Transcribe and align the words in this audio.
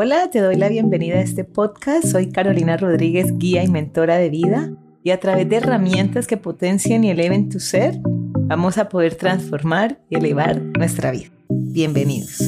Hola, 0.00 0.30
te 0.30 0.38
doy 0.38 0.54
la 0.54 0.68
bienvenida 0.68 1.16
a 1.16 1.22
este 1.22 1.42
podcast. 1.42 2.06
Soy 2.06 2.30
Carolina 2.30 2.76
Rodríguez, 2.76 3.36
guía 3.36 3.64
y 3.64 3.68
mentora 3.68 4.16
de 4.16 4.30
vida. 4.30 4.70
Y 5.02 5.10
a 5.10 5.18
través 5.18 5.48
de 5.48 5.56
herramientas 5.56 6.28
que 6.28 6.36
potencien 6.36 7.02
y 7.02 7.10
eleven 7.10 7.48
tu 7.48 7.58
ser, 7.58 7.98
vamos 8.04 8.78
a 8.78 8.88
poder 8.88 9.16
transformar 9.16 10.00
y 10.08 10.14
elevar 10.14 10.62
nuestra 10.62 11.10
vida. 11.10 11.30
Bienvenidos. 11.48 12.38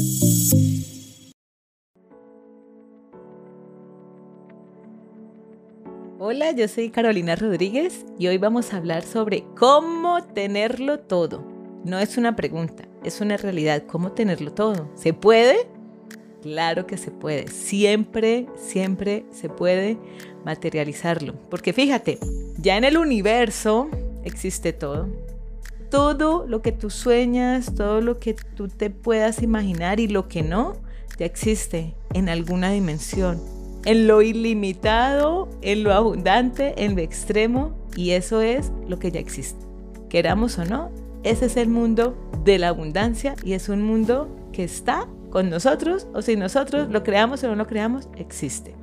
Hola, 6.20 6.52
yo 6.52 6.68
soy 6.68 6.90
Carolina 6.90 7.34
Rodríguez 7.34 8.06
y 8.16 8.28
hoy 8.28 8.38
vamos 8.38 8.72
a 8.72 8.76
hablar 8.76 9.02
sobre 9.02 9.42
cómo 9.58 10.22
tenerlo 10.22 11.00
todo. 11.00 11.44
No 11.84 11.98
es 11.98 12.16
una 12.16 12.36
pregunta, 12.36 12.84
es 13.02 13.20
una 13.20 13.36
realidad. 13.36 13.82
¿Cómo 13.88 14.12
tenerlo 14.12 14.52
todo? 14.52 14.88
¿Se 14.94 15.12
puede? 15.14 15.79
Claro 16.42 16.86
que 16.86 16.96
se 16.96 17.10
puede. 17.10 17.48
Siempre, 17.48 18.46
siempre 18.56 19.24
se 19.30 19.48
puede 19.48 19.98
materializarlo. 20.44 21.34
Porque 21.50 21.72
fíjate, 21.72 22.18
ya 22.58 22.76
en 22.76 22.84
el 22.84 22.96
universo 22.96 23.88
existe 24.24 24.72
todo. 24.72 25.08
Todo 25.90 26.46
lo 26.46 26.62
que 26.62 26.72
tú 26.72 26.88
sueñas, 26.88 27.74
todo 27.74 28.00
lo 28.00 28.18
que 28.18 28.34
tú 28.34 28.68
te 28.68 28.90
puedas 28.90 29.42
imaginar 29.42 30.00
y 30.00 30.08
lo 30.08 30.28
que 30.28 30.42
no, 30.42 30.76
ya 31.18 31.26
existe 31.26 31.94
en 32.14 32.28
alguna 32.28 32.70
dimensión. 32.70 33.40
En 33.84 34.06
lo 34.06 34.22
ilimitado, 34.22 35.48
en 35.62 35.82
lo 35.82 35.92
abundante, 35.92 36.84
en 36.84 36.94
lo 36.94 37.02
extremo. 37.02 37.74
Y 37.96 38.10
eso 38.10 38.40
es 38.40 38.72
lo 38.88 38.98
que 38.98 39.10
ya 39.10 39.20
existe. 39.20 39.66
Queramos 40.08 40.58
o 40.58 40.64
no, 40.64 40.90
ese 41.22 41.46
es 41.46 41.56
el 41.56 41.68
mundo 41.68 42.16
de 42.44 42.58
la 42.58 42.68
abundancia 42.68 43.34
y 43.44 43.52
es 43.52 43.68
un 43.68 43.82
mundo 43.82 44.28
que 44.52 44.64
está 44.64 45.06
con 45.30 45.48
nosotros 45.50 46.06
o 46.12 46.22
si 46.22 46.36
nosotros 46.36 46.90
lo 46.90 47.02
creamos 47.02 47.42
o 47.44 47.48
no 47.48 47.54
lo 47.56 47.66
creamos, 47.66 48.08
existe. 48.16 48.74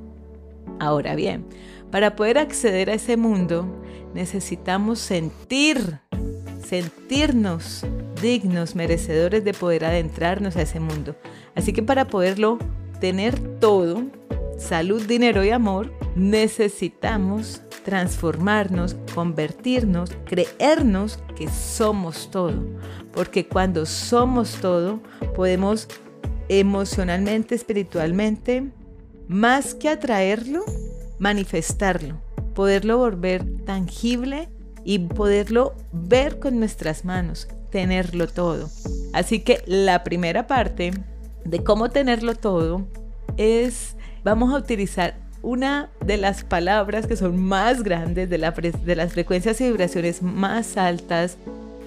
Ahora 0.80 1.14
bien, 1.14 1.46
para 1.90 2.16
poder 2.16 2.38
acceder 2.38 2.90
a 2.90 2.94
ese 2.94 3.16
mundo 3.16 3.66
necesitamos 4.14 4.98
sentir, 4.98 6.00
sentirnos 6.62 7.84
dignos, 8.20 8.74
merecedores 8.74 9.44
de 9.44 9.54
poder 9.54 9.84
adentrarnos 9.84 10.56
a 10.56 10.62
ese 10.62 10.80
mundo. 10.80 11.14
Así 11.54 11.72
que 11.72 11.82
para 11.82 12.06
poderlo 12.06 12.58
tener 13.00 13.38
todo, 13.60 14.04
salud, 14.58 15.02
dinero 15.02 15.44
y 15.44 15.50
amor, 15.50 15.92
necesitamos 16.16 17.62
transformarnos, 17.84 18.96
convertirnos, 19.14 20.10
creernos 20.24 21.18
que 21.36 21.48
somos 21.48 22.30
todo. 22.30 22.54
Porque 23.12 23.46
cuando 23.46 23.86
somos 23.86 24.56
todo, 24.60 25.00
podemos 25.34 25.88
emocionalmente, 26.48 27.54
espiritualmente, 27.54 28.68
más 29.28 29.74
que 29.74 29.88
atraerlo, 29.88 30.64
manifestarlo, 31.18 32.20
poderlo 32.54 32.98
volver 32.98 33.44
tangible 33.64 34.48
y 34.84 34.98
poderlo 35.00 35.74
ver 35.92 36.38
con 36.38 36.58
nuestras 36.58 37.04
manos, 37.04 37.48
tenerlo 37.70 38.26
todo. 38.26 38.70
Así 39.12 39.40
que 39.40 39.62
la 39.66 40.04
primera 40.04 40.46
parte 40.46 40.92
de 41.44 41.62
cómo 41.62 41.90
tenerlo 41.90 42.34
todo 42.34 42.86
es, 43.36 43.96
vamos 44.24 44.52
a 44.52 44.56
utilizar 44.56 45.28
una 45.42 45.90
de 46.04 46.16
las 46.16 46.44
palabras 46.44 47.06
que 47.06 47.16
son 47.16 47.38
más 47.38 47.82
grandes, 47.82 48.28
de, 48.28 48.38
las 48.38 49.12
frecuencias 49.12 49.60
y 49.60 49.64
vibraciones 49.64 50.22
más 50.22 50.76
altas, 50.76 51.36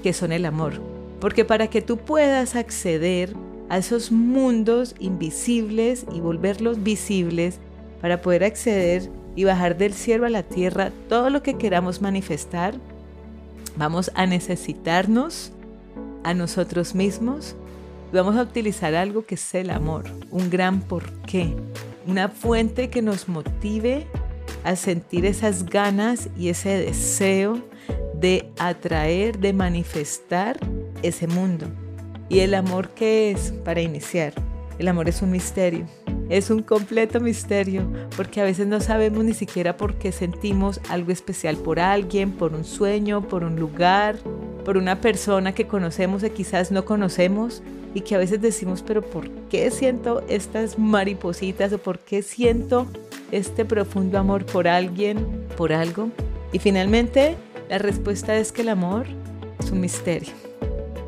que 0.03 0.13
son 0.13 0.31
el 0.31 0.45
amor. 0.45 0.73
Porque 1.19 1.45
para 1.45 1.67
que 1.67 1.81
tú 1.81 1.97
puedas 1.97 2.55
acceder 2.55 3.35
a 3.71 3.77
esos 3.77 4.11
mundos 4.11 4.95
invisibles 4.99 6.05
y 6.13 6.19
volverlos 6.19 6.83
visibles 6.83 7.57
para 8.01 8.21
poder 8.21 8.43
acceder 8.43 9.09
y 9.33 9.45
bajar 9.45 9.77
del 9.77 9.93
cielo 9.93 10.25
a 10.25 10.29
la 10.29 10.43
tierra 10.43 10.91
todo 11.07 11.29
lo 11.29 11.41
que 11.41 11.57
queramos 11.57 12.01
manifestar, 12.01 12.75
vamos 13.77 14.11
a 14.13 14.25
necesitarnos 14.25 15.53
a 16.25 16.33
nosotros 16.33 16.95
mismos. 16.95 17.55
Vamos 18.11 18.35
a 18.35 18.41
utilizar 18.41 18.93
algo 18.93 19.23
que 19.23 19.35
es 19.35 19.55
el 19.55 19.69
amor, 19.69 20.03
un 20.31 20.49
gran 20.49 20.81
porqué, 20.81 21.55
una 22.05 22.27
fuente 22.27 22.89
que 22.89 23.01
nos 23.01 23.29
motive 23.29 24.05
a 24.65 24.75
sentir 24.75 25.25
esas 25.25 25.65
ganas 25.65 26.27
y 26.37 26.49
ese 26.49 26.71
deseo 26.71 27.57
de 28.15 28.51
atraer, 28.59 29.39
de 29.39 29.53
manifestar 29.53 30.59
ese 31.03 31.25
mundo. 31.27 31.67
¿Y 32.31 32.39
el 32.39 32.53
amor 32.53 32.91
qué 32.91 33.29
es 33.29 33.51
para 33.65 33.81
iniciar? 33.81 34.33
El 34.79 34.87
amor 34.87 35.09
es 35.09 35.21
un 35.21 35.31
misterio, 35.31 35.85
es 36.29 36.49
un 36.49 36.63
completo 36.63 37.19
misterio, 37.19 37.85
porque 38.15 38.39
a 38.39 38.45
veces 38.45 38.67
no 38.67 38.79
sabemos 38.79 39.25
ni 39.25 39.33
siquiera 39.33 39.75
por 39.75 39.95
qué 39.95 40.13
sentimos 40.13 40.79
algo 40.87 41.11
especial 41.11 41.57
por 41.57 41.81
alguien, 41.81 42.31
por 42.31 42.53
un 42.53 42.63
sueño, 42.63 43.27
por 43.27 43.43
un 43.43 43.57
lugar, 43.57 44.15
por 44.63 44.77
una 44.77 45.01
persona 45.01 45.53
que 45.53 45.67
conocemos 45.67 46.23
o 46.23 46.33
quizás 46.33 46.71
no 46.71 46.85
conocemos 46.85 47.61
y 47.93 47.99
que 47.99 48.15
a 48.15 48.19
veces 48.19 48.39
decimos, 48.39 48.81
pero 48.81 49.01
¿por 49.01 49.29
qué 49.49 49.69
siento 49.69 50.23
estas 50.29 50.79
maripositas 50.79 51.73
o 51.73 51.79
por 51.79 51.99
qué 51.99 52.21
siento 52.21 52.87
este 53.33 53.65
profundo 53.65 54.17
amor 54.17 54.45
por 54.45 54.69
alguien, 54.69 55.47
por 55.57 55.73
algo? 55.73 56.07
Y 56.53 56.59
finalmente, 56.59 57.35
la 57.69 57.77
respuesta 57.77 58.37
es 58.37 58.53
que 58.53 58.61
el 58.61 58.69
amor 58.69 59.05
es 59.59 59.69
un 59.69 59.81
misterio 59.81 60.50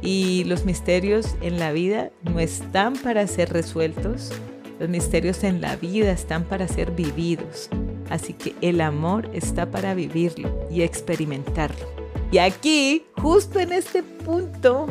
y 0.04 0.44
los 0.44 0.66
misterios 0.66 1.36
en 1.42 1.60
la 1.60 1.72
vida 1.72 2.12
no 2.24 2.40
están 2.40 2.94
para 2.94 3.26
ser 3.26 3.54
resueltos, 3.54 4.32
los 4.80 4.90
misterios 4.90 5.44
en 5.46 5.62
la 5.62 5.78
vida 5.78 6.12
están 6.12 6.44
para 6.44 6.68
ser 6.68 6.92
vividos. 6.92 7.70
Así 8.10 8.34
que 8.34 8.54
el 8.62 8.82
amor 8.82 9.30
está 9.34 9.72
para 9.72 9.94
vivirlo 9.94 10.68
y 10.70 10.82
experimentarlo. 10.82 11.88
Y 12.32 12.40
aquí, 12.40 13.06
justo 13.16 13.60
en 13.60 13.72
este 13.72 14.04
punto, 14.04 14.88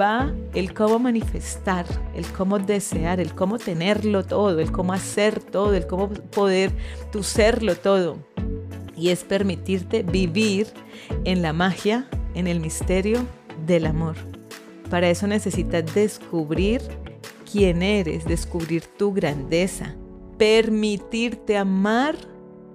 va 0.00 0.32
el 0.54 0.72
cómo 0.72 0.98
manifestar, 0.98 1.84
el 2.14 2.24
cómo 2.26 2.58
desear, 2.58 3.20
el 3.20 3.34
cómo 3.34 3.58
tenerlo 3.58 4.24
todo, 4.24 4.60
el 4.60 4.72
cómo 4.72 4.94
hacer 4.94 5.40
todo, 5.40 5.74
el 5.74 5.86
cómo 5.86 6.08
poder 6.08 6.72
tu 7.10 7.22
serlo 7.22 7.76
todo. 7.76 8.16
Y 8.96 9.10
es 9.10 9.24
permitirte 9.24 10.02
vivir 10.02 10.68
en 11.24 11.42
la 11.42 11.52
magia, 11.52 12.08
en 12.34 12.46
el 12.46 12.60
misterio 12.60 13.26
del 13.66 13.86
amor. 13.86 14.16
Para 14.90 15.08
eso 15.08 15.26
necesitas 15.26 15.94
descubrir 15.94 16.82
quién 17.50 17.82
eres, 17.82 18.24
descubrir 18.24 18.84
tu 18.86 19.12
grandeza, 19.12 19.96
permitirte 20.38 21.56
amar 21.56 22.16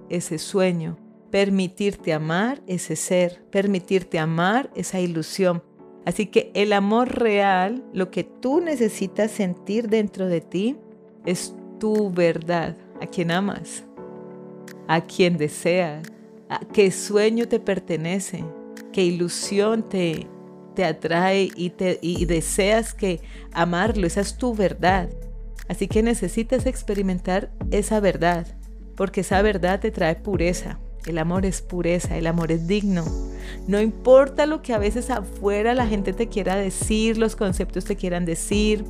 ese 0.10 0.38
sueño, 0.38 0.98
permitirte 1.32 2.14
amar 2.14 2.62
ese 2.68 2.96
ser, 2.96 3.44
permitirte 3.52 4.20
amar 4.20 4.72
esa 4.76 5.00
ilusión. 5.00 5.62
Así 6.06 6.28
que 6.28 6.52
el 6.54 6.74
amor 6.74 7.20
real, 7.20 7.84
lo 7.94 8.12
que 8.12 8.24
tú 8.24 8.62
necesitas 8.62 9.32
sentir 9.32 9.90
dentro 9.90 10.28
de 10.28 10.42
ti, 10.42 10.78
es 11.26 11.54
tu 11.80 12.10
verdad, 12.12 12.78
a 13.02 13.08
quien 13.08 13.32
amas, 13.32 13.84
a 14.88 15.02
quien 15.02 15.38
deseas, 15.38 16.08
a 16.50 16.60
qué 16.60 16.92
sueño 16.92 17.48
te 17.48 17.60
pertenece, 17.60 18.46
qué 18.94 19.04
ilusión 19.04 19.84
te, 19.84 20.28
te 20.78 20.86
atrae 20.86 21.50
y, 21.56 21.72
te, 21.72 21.98
y 22.04 22.26
deseas 22.26 22.94
que 22.94 23.20
amarlo, 23.52 24.06
esa 24.06 24.22
es 24.22 24.38
tu 24.38 24.54
verdad. 24.54 25.10
Así 25.68 25.88
que 25.88 26.04
necesitas 26.04 26.68
experimentar 26.68 27.50
esa 27.72 28.00
verdad, 28.00 28.46
porque 28.96 29.22
esa 29.22 29.42
verdad 29.42 29.80
te 29.80 29.90
trae 29.90 30.14
pureza. 30.14 30.78
El 31.08 31.18
amor 31.18 31.48
es 31.48 31.64
pureza, 31.64 32.16
el 32.16 32.28
amor 32.28 32.52
es 32.52 32.68
digno. 32.68 33.06
No 33.68 33.82
importa 33.82 34.46
lo 34.46 34.62
que 34.62 34.72
a 34.72 34.78
veces 34.78 35.10
afuera 35.10 35.74
la 35.74 35.88
gente 35.88 36.14
te 36.14 36.28
quiera 36.28 36.56
decir, 36.56 37.18
los 37.18 37.36
conceptos 37.36 37.86
te 37.86 37.96
quieran 37.96 38.26
decir, 38.26 38.86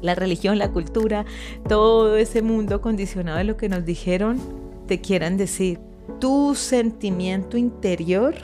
la 0.00 0.14
religión, 0.14 0.56
la 0.56 0.70
cultura, 0.70 1.26
todo 1.68 2.16
ese 2.16 2.42
mundo 2.42 2.80
condicionado 2.80 3.38
de 3.38 3.44
lo 3.44 3.56
que 3.56 3.68
nos 3.68 3.84
dijeron, 3.84 4.38
te 4.86 5.00
quieran 5.00 5.36
decir. 5.36 5.80
Tu 6.20 6.54
sentimiento 6.54 7.56
interior 7.56 8.36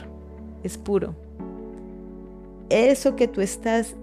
es 0.64 0.76
puro 0.76 1.14
eso 2.70 3.16
que 3.16 3.28
tú 3.28 3.40
estás 3.40 3.94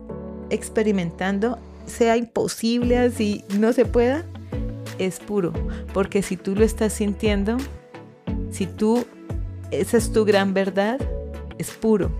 experimentando 0.50 1.58
sea 1.86 2.18
imposible 2.18 2.98
así 2.98 3.44
no 3.58 3.74
se 3.74 3.86
pueda, 3.86 4.26
es 5.00 5.20
puro. 5.20 5.54
Porque 5.94 6.22
si 6.22 6.38
tú 6.38 6.56
lo 6.56 6.64
estás 6.64 6.94
sintiendo, 6.94 7.58
si 8.52 8.68
tú, 8.68 9.06
esa 9.72 9.98
es 9.98 10.12
tu 10.12 10.26
gran 10.26 10.54
verdad, 10.54 11.00
es 11.58 11.72
puro. 11.72 12.12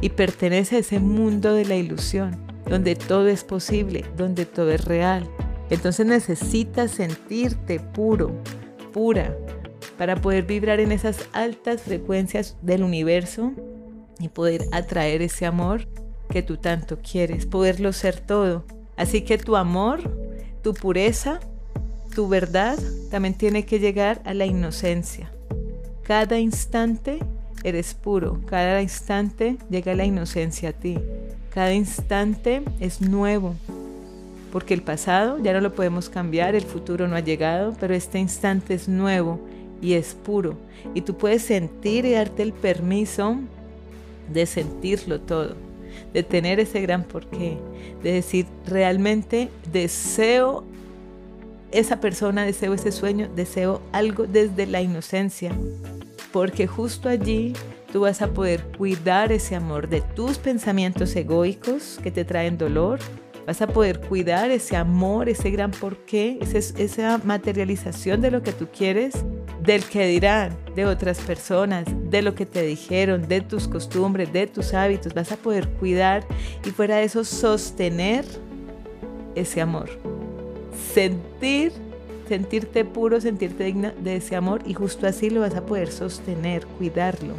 Y 0.00 0.10
pertenece 0.10 0.76
a 0.76 0.78
ese 0.80 0.98
mundo 1.00 1.54
de 1.54 1.64
la 1.64 1.76
ilusión, 1.76 2.36
donde 2.68 2.96
todo 2.96 3.28
es 3.28 3.44
posible, 3.44 4.04
donde 4.16 4.46
todo 4.46 4.70
es 4.70 4.84
real. 4.84 5.28
Entonces 5.70 6.06
necesitas 6.06 6.90
sentirte 6.90 7.80
puro, 7.80 8.32
pura, 8.92 9.36
para 9.96 10.16
poder 10.16 10.44
vibrar 10.44 10.80
en 10.80 10.92
esas 10.92 11.28
altas 11.32 11.82
frecuencias 11.82 12.56
del 12.62 12.82
universo 12.82 13.52
y 14.18 14.28
poder 14.28 14.66
atraer 14.72 15.22
ese 15.22 15.46
amor 15.46 15.86
que 16.30 16.42
tú 16.42 16.56
tanto 16.56 16.98
quieres, 16.98 17.46
poderlo 17.46 17.92
ser 17.92 18.20
todo. 18.20 18.64
Así 18.96 19.22
que 19.22 19.38
tu 19.38 19.56
amor, 19.56 20.00
tu 20.62 20.74
pureza, 20.74 21.40
tu 22.14 22.28
verdad 22.28 22.78
también 23.10 23.34
tiene 23.34 23.64
que 23.66 23.78
llegar 23.78 24.22
a 24.24 24.34
la 24.34 24.46
inocencia. 24.46 25.30
Cada 26.02 26.38
instante 26.38 27.18
eres 27.64 27.94
puro, 27.94 28.40
cada 28.46 28.82
instante 28.82 29.56
llega 29.70 29.94
la 29.94 30.04
inocencia 30.04 30.68
a 30.68 30.72
ti, 30.72 30.98
cada 31.52 31.72
instante 31.72 32.62
es 32.78 33.00
nuevo, 33.00 33.54
porque 34.52 34.74
el 34.74 34.82
pasado 34.82 35.38
ya 35.42 35.52
no 35.52 35.60
lo 35.60 35.74
podemos 35.74 36.08
cambiar, 36.08 36.54
el 36.54 36.64
futuro 36.64 37.08
no 37.08 37.16
ha 37.16 37.20
llegado, 37.20 37.74
pero 37.80 37.94
este 37.94 38.18
instante 38.18 38.74
es 38.74 38.86
nuevo 38.86 39.40
y 39.80 39.94
es 39.94 40.14
puro, 40.14 40.56
y 40.94 41.00
tú 41.00 41.16
puedes 41.16 41.42
sentir 41.42 42.04
y 42.04 42.12
darte 42.12 42.42
el 42.42 42.52
permiso 42.52 43.38
de 44.28 44.46
sentirlo 44.46 45.20
todo, 45.20 45.56
de 46.12 46.22
tener 46.22 46.60
ese 46.60 46.80
gran 46.80 47.04
porqué, 47.04 47.58
de 48.02 48.12
decir, 48.12 48.46
realmente 48.66 49.50
deseo 49.72 50.64
esa 51.72 52.00
persona, 52.00 52.44
deseo 52.44 52.74
ese 52.74 52.92
sueño, 52.92 53.28
deseo 53.34 53.82
algo 53.92 54.26
desde 54.26 54.66
la 54.66 54.80
inocencia, 54.80 55.52
porque 56.32 56.66
justo 56.66 57.08
allí 57.08 57.52
tú 57.92 58.00
vas 58.00 58.22
a 58.22 58.28
poder 58.28 58.62
cuidar 58.76 59.32
ese 59.32 59.56
amor 59.56 59.88
de 59.88 60.00
tus 60.00 60.38
pensamientos 60.38 61.14
egoicos 61.16 61.98
que 62.02 62.10
te 62.10 62.24
traen 62.24 62.58
dolor, 62.58 63.00
vas 63.46 63.60
a 63.60 63.66
poder 63.66 64.00
cuidar 64.00 64.50
ese 64.50 64.76
amor, 64.76 65.28
ese 65.28 65.50
gran 65.50 65.70
porqué, 65.70 66.38
esa 66.40 67.18
materialización 67.18 68.20
de 68.20 68.30
lo 68.30 68.42
que 68.42 68.52
tú 68.52 68.68
quieres, 68.76 69.24
del 69.64 69.84
que 69.84 70.06
dirán, 70.06 70.56
de 70.74 70.86
otras 70.86 71.20
personas, 71.20 71.86
de 72.10 72.22
lo 72.22 72.34
que 72.34 72.46
te 72.46 72.62
dijeron, 72.62 73.28
de 73.28 73.40
tus 73.40 73.66
costumbres, 73.66 74.32
de 74.32 74.46
tus 74.46 74.74
hábitos, 74.74 75.14
vas 75.14 75.32
a 75.32 75.36
poder 75.36 75.68
cuidar 75.68 76.26
y 76.64 76.70
fuera 76.70 76.96
de 76.96 77.04
eso 77.04 77.24
sostener 77.24 78.24
ese 79.34 79.60
amor. 79.60 79.88
Sentir 80.92 81.72
sentirte 82.28 82.84
puro, 82.84 83.20
sentirte 83.20 83.64
digna 83.64 83.94
de 83.98 84.16
ese 84.16 84.36
amor 84.36 84.62
y 84.66 84.74
justo 84.74 85.06
así 85.06 85.30
lo 85.30 85.40
vas 85.40 85.54
a 85.54 85.66
poder 85.66 85.90
sostener, 85.90 86.66
cuidarlo. 86.66 87.34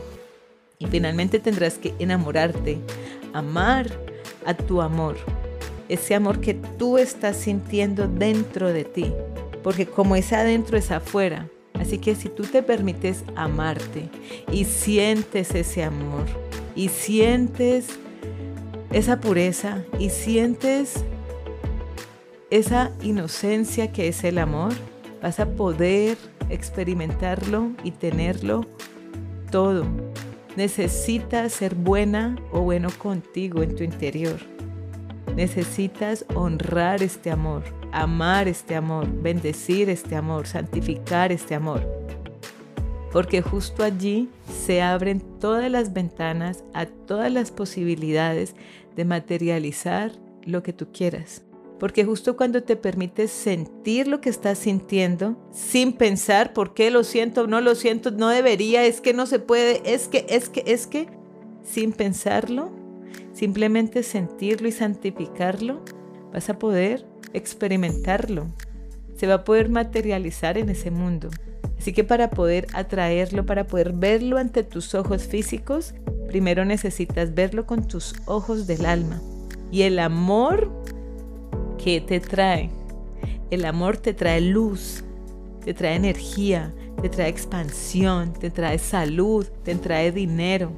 Y 0.78 0.88
finalmente 0.88 1.40
tendrás 1.40 1.78
que 1.78 1.94
enamorarte, 2.00 2.80
amar 3.34 3.90
a 4.46 4.54
tu 4.54 4.82
amor, 4.82 5.18
ese 5.90 6.16
amor 6.16 6.42
que 6.42 6.54
tú 6.54 6.98
estás 6.98 7.38
sintiendo 7.38 8.08
dentro 8.08 8.72
de 8.72 8.84
ti, 8.84 9.12
porque 9.64 9.86
como 9.86 10.16
es 10.16 10.34
adentro 10.34 10.78
es 10.78 10.92
afuera. 10.92 11.48
Así 11.86 12.00
que 12.00 12.16
si 12.16 12.30
tú 12.30 12.42
te 12.42 12.64
permites 12.64 13.24
amarte 13.36 14.10
y 14.52 14.66
sientes 14.66 15.54
ese 15.54 15.84
amor 15.84 16.26
y 16.76 16.88
sientes 16.88 18.00
esa 18.92 19.22
pureza 19.22 19.84
y 20.00 20.10
sientes 20.10 21.06
esa 22.50 22.92
inocencia 23.04 23.92
que 23.92 24.08
es 24.08 24.24
el 24.24 24.40
amor, 24.40 24.74
vas 25.22 25.40
a 25.40 25.46
poder 25.46 26.18
experimentarlo 26.50 27.70
y 27.84 27.92
tenerlo 27.92 28.66
todo. 29.52 29.86
Necesitas 30.56 31.54
ser 31.54 31.76
buena 31.76 32.36
o 32.52 32.62
bueno 32.62 32.90
contigo 32.98 33.62
en 33.62 33.76
tu 33.76 33.84
interior. 33.84 34.40
Necesitas 35.36 36.26
honrar 36.34 37.04
este 37.04 37.30
amor, 37.30 37.62
amar 37.96 38.48
este 38.48 38.76
amor, 38.76 39.08
bendecir 39.08 39.90
este 39.90 40.16
amor, 40.16 40.48
santificar 40.48 41.32
este 41.32 41.56
amor. 41.56 41.82
Porque 43.12 43.42
justo 43.42 43.84
allí 43.84 44.30
se 44.66 44.82
abren 44.82 45.22
todas 45.40 45.72
las 45.72 45.94
ventanas 45.94 46.66
a 46.74 46.86
todas 46.86 47.32
las 47.32 47.52
posibilidades 47.52 48.54
de 48.96 49.06
materializar 49.06 50.12
lo 50.44 50.62
que 50.62 50.74
tú 50.74 50.88
quieras. 50.92 51.44
Porque 51.80 52.04
justo 52.04 52.36
cuando 52.36 52.64
te 52.64 52.76
permites 52.76 53.32
sentir 53.32 54.08
lo 54.08 54.20
que 54.20 54.30
estás 54.30 54.58
sintiendo, 54.58 55.38
sin 55.52 55.94
pensar 55.94 56.54
por 56.54 56.74
qué 56.74 56.92
lo 56.92 57.04
siento, 57.04 57.48
no 57.48 57.62
lo 57.62 57.76
siento, 57.76 58.12
no 58.12 58.30
debería, 58.30 58.84
es 58.86 59.02
que 59.02 59.14
no 59.14 59.26
se 59.26 59.40
puede, 59.40 59.82
es 59.86 60.08
que, 60.08 60.26
es 60.30 60.50
que, 60.50 60.64
es 60.68 60.88
que, 60.88 61.08
sin 61.64 61.94
pensarlo, 61.94 62.72
simplemente 63.34 64.04
sentirlo 64.04 64.68
y 64.68 64.72
santificarlo, 64.72 65.82
vas 66.34 66.50
a 66.50 66.60
poder 66.60 67.06
experimentarlo. 67.36 68.48
Se 69.16 69.28
va 69.28 69.36
a 69.36 69.44
poder 69.44 69.70
materializar 69.70 70.58
en 70.58 70.70
ese 70.70 70.92
mundo. 70.92 71.30
Así 71.78 71.94
que 71.94 72.04
para 72.04 72.30
poder 72.30 72.68
atraerlo, 72.74 73.46
para 73.46 73.68
poder 73.68 73.94
verlo 73.94 74.38
ante 74.38 74.64
tus 74.64 74.96
ojos 74.96 75.24
físicos, 75.24 75.94
primero 76.28 76.66
necesitas 76.66 77.34
verlo 77.34 77.66
con 77.66 77.88
tus 77.88 78.16
ojos 78.26 78.68
del 78.68 78.86
alma. 78.86 79.22
Y 79.72 79.84
el 79.84 80.00
amor 80.00 80.72
que 81.78 82.02
te 82.02 82.20
trae. 82.20 82.70
El 83.52 83.66
amor 83.66 83.98
te 83.98 84.14
trae 84.14 84.42
luz, 84.42 85.04
te 85.64 85.74
trae 85.74 85.96
energía, 85.96 86.74
te 87.02 87.10
trae 87.10 87.30
expansión, 87.30 88.34
te 88.34 88.50
trae 88.50 88.80
salud, 88.80 89.46
te 89.64 89.76
trae 89.76 90.12
dinero. 90.12 90.72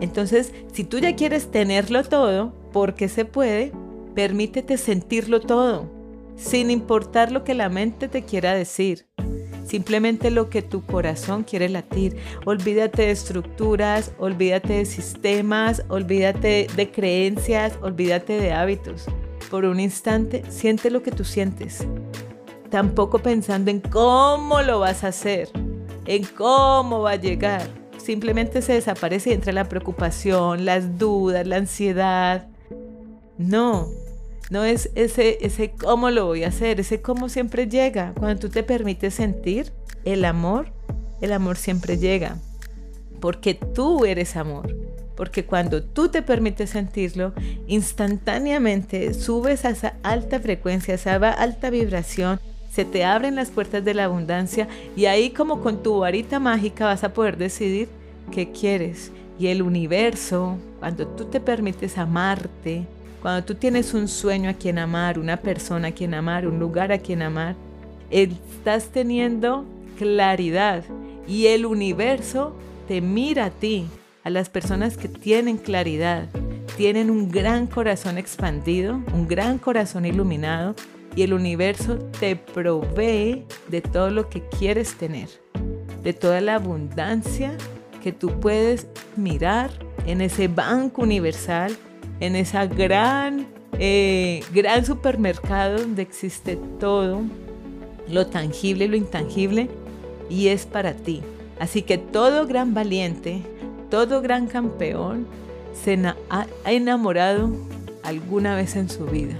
Entonces, 0.00 0.52
si 0.72 0.84
tú 0.84 0.98
ya 0.98 1.14
quieres 1.14 1.50
tenerlo 1.50 2.02
todo, 2.02 2.52
porque 2.72 3.08
se 3.08 3.24
puede, 3.24 3.72
permítete 4.14 4.76
sentirlo 4.76 5.40
todo, 5.40 5.90
sin 6.36 6.70
importar 6.70 7.32
lo 7.32 7.44
que 7.44 7.54
la 7.54 7.68
mente 7.68 8.08
te 8.08 8.22
quiera 8.22 8.54
decir. 8.54 9.06
Simplemente 9.64 10.30
lo 10.30 10.50
que 10.50 10.60
tu 10.60 10.84
corazón 10.84 11.44
quiere 11.44 11.68
latir. 11.68 12.16
Olvídate 12.44 13.02
de 13.02 13.10
estructuras, 13.10 14.12
olvídate 14.18 14.74
de 14.74 14.84
sistemas, 14.84 15.84
olvídate 15.88 16.66
de 16.76 16.90
creencias, 16.90 17.78
olvídate 17.80 18.34
de 18.34 18.52
hábitos 18.52 19.06
por 19.52 19.66
un 19.66 19.80
instante, 19.80 20.42
siente 20.48 20.90
lo 20.90 21.02
que 21.02 21.10
tú 21.10 21.24
sientes. 21.24 21.86
Tampoco 22.70 23.18
pensando 23.18 23.70
en 23.70 23.80
cómo 23.80 24.62
lo 24.62 24.80
vas 24.80 25.04
a 25.04 25.08
hacer, 25.08 25.50
en 26.06 26.24
cómo 26.24 27.00
va 27.00 27.10
a 27.10 27.16
llegar. 27.16 27.60
Simplemente 27.98 28.62
se 28.62 28.72
desaparece 28.72 29.34
entre 29.34 29.52
la 29.52 29.68
preocupación, 29.68 30.64
las 30.64 30.98
dudas, 30.98 31.46
la 31.46 31.56
ansiedad. 31.56 32.48
No, 33.36 33.88
no 34.52 34.64
es 34.64 34.90
ese, 34.94 35.38
ese 35.40 35.70
cómo 35.70 36.10
lo 36.10 36.26
voy 36.26 36.44
a 36.44 36.48
hacer, 36.48 36.78
ese 36.78 37.00
cómo 37.00 37.30
siempre 37.30 37.68
llega. 37.68 38.12
Cuando 38.18 38.38
tú 38.38 38.48
te 38.50 38.62
permites 38.62 39.14
sentir 39.14 39.72
el 40.04 40.26
amor, 40.26 40.66
el 41.22 41.32
amor 41.32 41.56
siempre 41.56 41.96
llega. 41.96 42.36
Porque 43.18 43.54
tú 43.54 44.04
eres 44.04 44.36
amor 44.36 44.76
porque 45.16 45.44
cuando 45.44 45.82
tú 45.82 46.08
te 46.08 46.22
permites 46.22 46.70
sentirlo, 46.70 47.32
instantáneamente 47.68 49.14
subes 49.14 49.64
a 49.64 49.70
esa 49.70 49.94
alta 50.02 50.40
frecuencia, 50.40 50.94
a 50.94 50.96
esa 50.96 51.14
alta 51.14 51.70
vibración, 51.70 52.40
se 52.72 52.84
te 52.84 53.04
abren 53.04 53.36
las 53.36 53.50
puertas 53.50 53.84
de 53.84 53.94
la 53.94 54.06
abundancia 54.06 54.66
y 54.96 55.04
ahí 55.04 55.30
como 55.30 55.60
con 55.60 55.82
tu 55.82 55.98
varita 55.98 56.40
mágica 56.40 56.86
vas 56.86 57.04
a 57.04 57.12
poder 57.12 57.36
decidir 57.36 57.88
qué 58.32 58.50
quieres. 58.50 59.12
Y 59.38 59.48
el 59.48 59.62
universo, 59.62 60.56
cuando 60.80 61.06
tú 61.06 61.26
te 61.26 61.38
permites 61.38 61.98
amarte, 61.98 62.86
cuando 63.22 63.44
tú 63.44 63.54
tienes 63.54 63.94
un 63.94 64.08
sueño 64.08 64.50
a 64.50 64.54
quien 64.54 64.80
amar, 64.80 65.16
una 65.16 65.36
persona 65.36 65.88
a 65.88 65.92
quien 65.92 66.12
amar, 66.12 66.44
un 66.44 66.58
lugar 66.58 66.90
a 66.90 66.98
quien 66.98 67.22
amar, 67.22 67.54
estás 68.10 68.88
teniendo 68.88 69.64
claridad 69.96 70.82
y 71.28 71.46
el 71.46 71.64
universo 71.64 72.56
te 72.88 73.00
mira 73.00 73.46
a 73.46 73.50
ti 73.50 73.86
a 74.24 74.30
las 74.30 74.50
personas 74.50 74.96
que 74.96 75.08
tienen 75.08 75.56
claridad, 75.56 76.28
tienen 76.76 77.10
un 77.10 77.30
gran 77.30 77.68
corazón 77.68 78.18
expandido, 78.18 79.00
un 79.14 79.28
gran 79.28 79.58
corazón 79.58 80.04
iluminado 80.04 80.74
y 81.14 81.22
el 81.22 81.32
universo 81.32 81.98
te 82.18 82.34
provee 82.34 83.44
de 83.68 83.82
todo 83.82 84.10
lo 84.10 84.28
que 84.28 84.42
quieres 84.48 84.96
tener, 84.96 85.28
de 86.02 86.12
toda 86.12 86.40
la 86.40 86.56
abundancia 86.56 87.56
que 88.02 88.10
tú 88.10 88.40
puedes 88.40 88.88
mirar 89.16 89.70
en 90.06 90.22
ese 90.22 90.48
banco 90.48 91.02
universal, 91.02 91.76
en 92.24 92.36
esa 92.36 92.66
gran, 92.66 93.46
eh, 93.78 94.42
gran 94.54 94.86
supermercado 94.86 95.78
donde 95.78 96.02
existe 96.02 96.58
todo, 96.80 97.20
lo 98.08 98.26
tangible 98.26 98.86
y 98.86 98.88
lo 98.88 98.96
intangible, 98.96 99.68
y 100.30 100.48
es 100.48 100.66
para 100.66 100.94
ti. 100.94 101.22
Así 101.58 101.82
que 101.82 101.98
todo 101.98 102.46
gran 102.46 102.74
valiente 102.74 103.42
todo 103.92 104.22
gran 104.22 104.46
campeón 104.46 105.26
se 105.74 105.98
ha 106.30 106.46
enamorado 106.64 107.50
alguna 108.02 108.56
vez 108.56 108.74
en 108.74 108.88
su 108.88 109.04
vida 109.04 109.34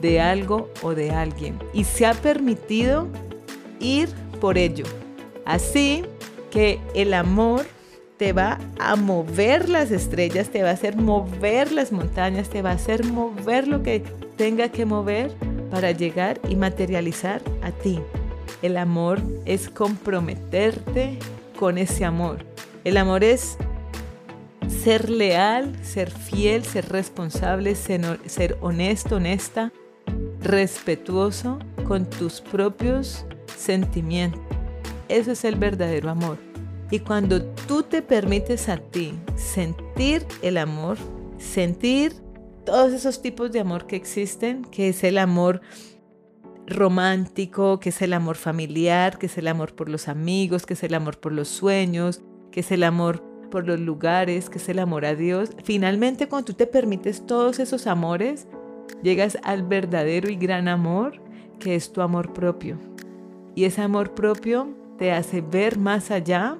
de 0.00 0.20
algo 0.20 0.70
o 0.82 0.94
de 0.94 1.10
alguien 1.10 1.58
y 1.74 1.82
se 1.82 2.06
ha 2.06 2.14
permitido 2.14 3.08
ir 3.80 4.08
por 4.40 4.58
ello. 4.58 4.84
Así 5.44 6.04
que 6.52 6.78
el 6.94 7.14
amor 7.14 7.66
te 8.20 8.34
va 8.34 8.58
a 8.78 8.96
mover 8.96 9.70
las 9.70 9.90
estrellas, 9.90 10.50
te 10.50 10.62
va 10.62 10.68
a 10.68 10.72
hacer 10.74 10.94
mover 10.94 11.72
las 11.72 11.90
montañas, 11.90 12.50
te 12.50 12.60
va 12.60 12.72
a 12.72 12.74
hacer 12.74 13.02
mover 13.06 13.66
lo 13.66 13.82
que 13.82 14.00
tenga 14.36 14.68
que 14.68 14.84
mover 14.84 15.32
para 15.70 15.92
llegar 15.92 16.38
y 16.46 16.54
materializar 16.54 17.40
a 17.62 17.70
ti. 17.70 17.98
El 18.60 18.76
amor 18.76 19.22
es 19.46 19.70
comprometerte 19.70 21.18
con 21.58 21.78
ese 21.78 22.04
amor. 22.04 22.44
El 22.84 22.98
amor 22.98 23.24
es 23.24 23.56
ser 24.68 25.08
leal, 25.08 25.74
ser 25.82 26.10
fiel, 26.10 26.62
ser 26.66 26.90
responsable, 26.90 27.74
ser, 27.74 28.58
honesto, 28.60 29.16
honesta, 29.16 29.72
respetuoso 30.42 31.58
con 31.88 32.04
tus 32.04 32.42
propios 32.42 33.24
sentimientos. 33.56 34.42
Eso 35.08 35.32
es 35.32 35.42
el 35.46 35.54
verdadero 35.54 36.10
amor. 36.10 36.49
Y 36.90 37.00
cuando 37.00 37.42
tú 37.42 37.82
te 37.84 38.02
permites 38.02 38.68
a 38.68 38.78
ti 38.78 39.14
sentir 39.36 40.26
el 40.42 40.58
amor, 40.58 40.98
sentir 41.38 42.12
todos 42.64 42.92
esos 42.92 43.22
tipos 43.22 43.52
de 43.52 43.60
amor 43.60 43.86
que 43.86 43.96
existen, 43.96 44.64
que 44.64 44.88
es 44.88 45.04
el 45.04 45.18
amor 45.18 45.60
romántico, 46.66 47.80
que 47.80 47.90
es 47.90 48.02
el 48.02 48.12
amor 48.12 48.36
familiar, 48.36 49.18
que 49.18 49.26
es 49.26 49.38
el 49.38 49.48
amor 49.48 49.74
por 49.74 49.88
los 49.88 50.08
amigos, 50.08 50.66
que 50.66 50.74
es 50.74 50.82
el 50.82 50.94
amor 50.94 51.18
por 51.18 51.32
los 51.32 51.48
sueños, 51.48 52.22
que 52.50 52.60
es 52.60 52.72
el 52.72 52.82
amor 52.82 53.22
por 53.50 53.66
los 53.66 53.80
lugares, 53.80 54.50
que 54.50 54.58
es 54.58 54.68
el 54.68 54.78
amor 54.78 55.04
a 55.04 55.14
Dios. 55.14 55.50
Finalmente, 55.64 56.28
cuando 56.28 56.46
tú 56.46 56.54
te 56.54 56.66
permites 56.66 57.26
todos 57.26 57.58
esos 57.60 57.86
amores, 57.86 58.46
llegas 59.02 59.38
al 59.42 59.62
verdadero 59.62 60.28
y 60.28 60.36
gran 60.36 60.68
amor, 60.68 61.20
que 61.58 61.74
es 61.74 61.92
tu 61.92 62.00
amor 62.00 62.32
propio. 62.32 62.78
Y 63.54 63.64
ese 63.64 63.82
amor 63.82 64.14
propio 64.14 64.74
te 64.98 65.12
hace 65.12 65.40
ver 65.40 65.78
más 65.78 66.10
allá 66.10 66.58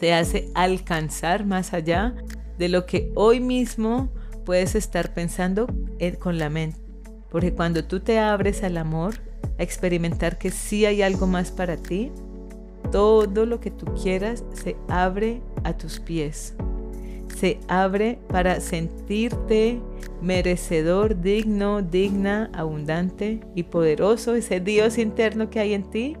te 0.00 0.14
hace 0.14 0.50
alcanzar 0.54 1.44
más 1.44 1.74
allá 1.74 2.14
de 2.58 2.68
lo 2.68 2.86
que 2.86 3.12
hoy 3.14 3.38
mismo 3.38 4.08
puedes 4.44 4.74
estar 4.74 5.12
pensando 5.12 5.66
con 6.18 6.38
la 6.38 6.48
mente. 6.48 6.80
Porque 7.30 7.52
cuando 7.52 7.84
tú 7.84 8.00
te 8.00 8.18
abres 8.18 8.64
al 8.64 8.78
amor, 8.78 9.14
a 9.58 9.62
experimentar 9.62 10.38
que 10.38 10.50
sí 10.50 10.86
hay 10.86 11.02
algo 11.02 11.26
más 11.26 11.50
para 11.50 11.76
ti, 11.76 12.10
todo 12.90 13.44
lo 13.46 13.60
que 13.60 13.70
tú 13.70 13.86
quieras 13.94 14.42
se 14.52 14.76
abre 14.88 15.42
a 15.64 15.76
tus 15.76 16.00
pies. 16.00 16.54
Se 17.38 17.60
abre 17.68 18.18
para 18.28 18.60
sentirte 18.60 19.80
merecedor, 20.20 21.20
digno, 21.20 21.82
digna, 21.82 22.50
abundante 22.54 23.40
y 23.54 23.64
poderoso, 23.64 24.34
ese 24.34 24.60
Dios 24.60 24.98
interno 24.98 25.50
que 25.50 25.60
hay 25.60 25.74
en 25.74 25.84
ti, 25.84 26.16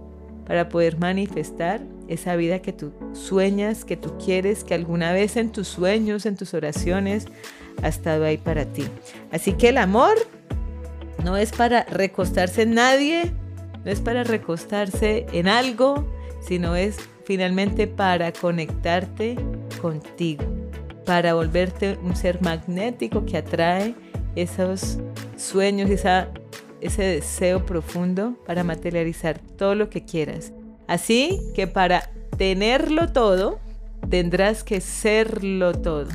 para 0.46 0.68
poder 0.68 0.98
manifestar 0.98 1.80
esa 2.10 2.36
vida 2.36 2.60
que 2.60 2.72
tú 2.72 2.92
sueñas, 3.12 3.84
que 3.84 3.96
tú 3.96 4.18
quieres, 4.18 4.64
que 4.64 4.74
alguna 4.74 5.12
vez 5.12 5.36
en 5.36 5.52
tus 5.52 5.68
sueños, 5.68 6.26
en 6.26 6.36
tus 6.36 6.54
oraciones, 6.54 7.26
ha 7.82 7.88
estado 7.88 8.24
ahí 8.24 8.36
para 8.36 8.66
ti. 8.66 8.84
Así 9.30 9.52
que 9.52 9.68
el 9.68 9.78
amor 9.78 10.18
no 11.24 11.36
es 11.36 11.52
para 11.52 11.84
recostarse 11.84 12.62
en 12.62 12.74
nadie, 12.74 13.32
no 13.84 13.90
es 13.90 14.00
para 14.00 14.24
recostarse 14.24 15.26
en 15.32 15.48
algo, 15.48 16.04
sino 16.40 16.74
es 16.74 16.96
finalmente 17.24 17.86
para 17.86 18.32
conectarte 18.32 19.36
contigo, 19.80 20.44
para 21.06 21.34
volverte 21.34 21.96
un 22.02 22.16
ser 22.16 22.42
magnético 22.42 23.24
que 23.24 23.36
atrae 23.36 23.94
esos 24.34 24.98
sueños, 25.36 25.90
esa, 25.90 26.28
ese 26.80 27.02
deseo 27.02 27.64
profundo 27.64 28.34
para 28.46 28.64
materializar 28.64 29.38
todo 29.56 29.76
lo 29.76 29.90
que 29.90 30.04
quieras. 30.04 30.52
Así 30.90 31.38
que 31.54 31.68
para 31.68 32.10
tenerlo 32.36 33.12
todo, 33.12 33.60
tendrás 34.08 34.64
que 34.64 34.80
serlo 34.80 35.72
todo. 35.72 36.08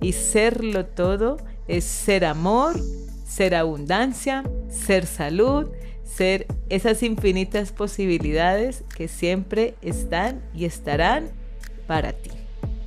Y 0.00 0.12
serlo 0.12 0.86
todo 0.86 1.36
es 1.68 1.84
ser 1.84 2.24
amor, 2.24 2.80
ser 3.28 3.54
abundancia, 3.54 4.42
ser 4.70 5.04
salud, 5.04 5.68
ser 6.02 6.46
esas 6.70 7.02
infinitas 7.02 7.72
posibilidades 7.72 8.84
que 8.96 9.06
siempre 9.06 9.74
están 9.82 10.40
y 10.54 10.64
estarán 10.64 11.28
para 11.86 12.14
ti. 12.14 12.30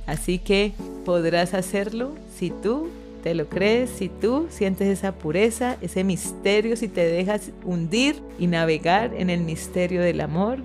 Así 0.08 0.40
que 0.40 0.72
podrás 1.04 1.54
hacerlo 1.54 2.16
si 2.36 2.50
tú 2.50 2.88
te 3.22 3.36
lo 3.36 3.48
crees, 3.48 3.88
si 3.88 4.08
tú 4.08 4.48
sientes 4.50 4.88
esa 4.88 5.12
pureza, 5.12 5.76
ese 5.80 6.02
misterio, 6.02 6.76
si 6.76 6.88
te 6.88 7.04
dejas 7.04 7.52
hundir 7.64 8.20
y 8.36 8.48
navegar 8.48 9.14
en 9.14 9.30
el 9.30 9.42
misterio 9.42 10.02
del 10.02 10.22
amor, 10.22 10.58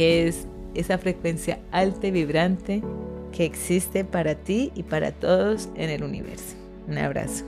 que 0.00 0.26
es 0.26 0.46
esa 0.72 0.96
frecuencia 0.96 1.58
alta 1.72 2.06
y 2.06 2.10
vibrante 2.10 2.82
que 3.32 3.44
existe 3.44 4.02
para 4.02 4.34
ti 4.34 4.72
y 4.74 4.82
para 4.82 5.12
todos 5.12 5.68
en 5.74 5.90
el 5.90 6.02
universo. 6.02 6.56
Un 6.88 6.96
abrazo. 6.96 7.44